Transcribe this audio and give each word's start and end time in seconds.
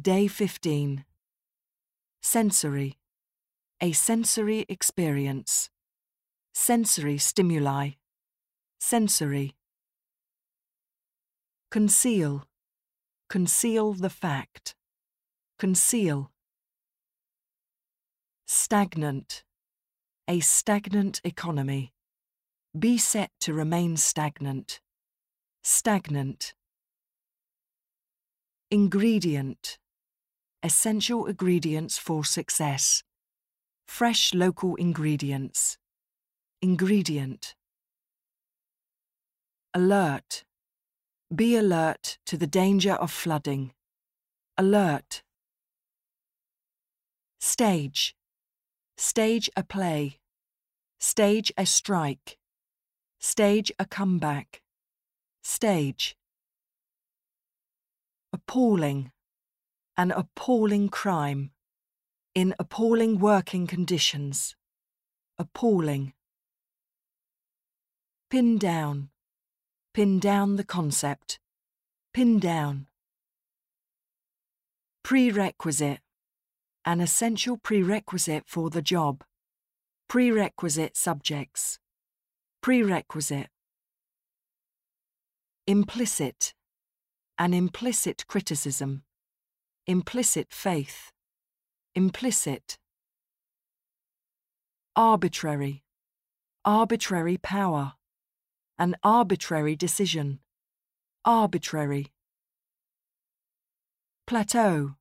Day 0.00 0.28
15. 0.28 1.04
Sensory. 2.22 2.96
A 3.82 3.92
sensory 3.92 4.64
experience. 4.66 5.68
Sensory 6.54 7.18
stimuli. 7.18 7.90
Sensory. 8.78 9.56
Conceal. 11.70 12.44
Conceal 13.28 13.92
the 13.92 14.08
fact. 14.08 14.74
Conceal. 15.58 16.30
Stagnant. 18.46 19.44
A 20.28 20.40
stagnant 20.40 21.20
economy. 21.24 21.92
Be 22.78 22.96
set 22.96 23.32
to 23.40 23.52
remain 23.52 23.98
stagnant. 23.98 24.80
Stagnant. 25.62 26.54
Ingredient. 28.70 29.78
Essential 30.62 31.24
ingredients 31.24 31.96
for 31.96 32.22
success. 32.22 33.02
Fresh 33.88 34.34
local 34.34 34.76
ingredients. 34.76 35.78
Ingredient. 36.60 37.54
Alert. 39.72 40.44
Be 41.34 41.56
alert 41.56 42.18
to 42.26 42.36
the 42.36 42.46
danger 42.46 42.92
of 42.92 43.10
flooding. 43.10 43.72
Alert. 44.58 45.22
Stage. 47.40 48.14
Stage 48.98 49.48
a 49.56 49.62
play. 49.62 50.18
Stage 50.98 51.50
a 51.56 51.64
strike. 51.64 52.36
Stage 53.18 53.72
a 53.78 53.86
comeback. 53.86 54.60
Stage. 55.42 56.16
Appalling. 58.34 59.10
An 59.96 60.10
appalling 60.10 60.88
crime. 60.88 61.50
In 62.34 62.54
appalling 62.58 63.18
working 63.18 63.66
conditions. 63.66 64.54
Appalling. 65.38 66.12
Pin 68.30 68.58
down. 68.58 69.10
Pin 69.92 70.20
down 70.20 70.56
the 70.56 70.64
concept. 70.64 71.40
Pin 72.14 72.38
down. 72.38 72.86
Prerequisite. 75.02 76.00
An 76.84 77.00
essential 77.00 77.56
prerequisite 77.56 78.44
for 78.46 78.70
the 78.70 78.82
job. 78.82 79.24
Prerequisite 80.08 80.96
subjects. 80.96 81.78
Prerequisite. 82.62 83.48
Implicit. 85.66 86.54
An 87.38 87.52
implicit 87.52 88.26
criticism. 88.26 89.02
Implicit 89.90 90.52
faith. 90.52 91.10
Implicit. 91.96 92.78
Arbitrary. 94.94 95.82
Arbitrary 96.64 97.36
power. 97.38 97.94
An 98.78 98.94
arbitrary 99.02 99.74
decision. 99.74 100.38
Arbitrary. 101.24 102.06
Plateau. 104.28 104.94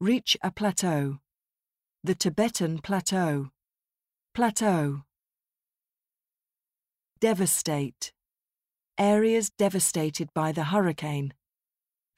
Reach 0.00 0.36
a 0.42 0.50
plateau. 0.50 1.20
The 2.02 2.16
Tibetan 2.16 2.78
Plateau. 2.78 3.50
Plateau. 4.34 5.02
Devastate. 7.20 8.12
Areas 8.98 9.50
devastated 9.50 10.34
by 10.34 10.50
the 10.50 10.64
hurricane. 10.64 11.32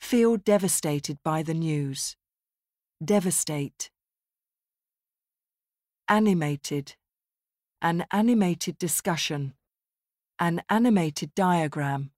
Feel 0.03 0.37
devastated 0.37 1.17
by 1.23 1.43
the 1.43 1.55
news. 1.55 2.17
Devastate. 3.03 3.89
Animated. 6.07 6.97
An 7.81 8.05
animated 8.11 8.77
discussion. 8.77 9.55
An 10.39 10.61
animated 10.69 11.35
diagram. 11.35 12.11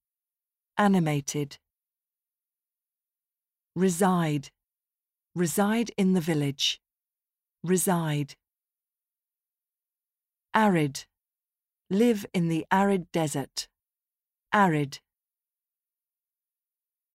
Animated. 0.77 1.59
Reside. 3.77 4.51
Reside 5.37 5.93
in 5.97 6.15
the 6.15 6.21
village. 6.23 6.81
Reside. 7.63 8.35
Arid. 10.53 11.05
Live 11.91 12.27
in 12.33 12.49
the 12.49 12.67
arid 12.73 13.13
desert. 13.13 13.69
Arid. 14.53 14.99